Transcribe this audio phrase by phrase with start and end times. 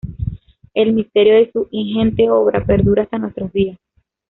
[0.73, 3.77] El misterio de su ingente obra perdura hasta nuestros días.